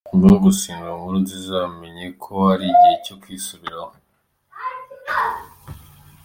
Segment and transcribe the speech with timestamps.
[0.09, 3.95] Nyuma yo gufungwa, Nkurunziza yamenye ko ari igihe cyo kwisubiraho.